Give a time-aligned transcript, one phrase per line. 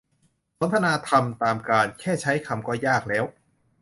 [0.59, 3.23] สนทนาธรรมตามกาล แค่ใช้คำก็ยากแล้ว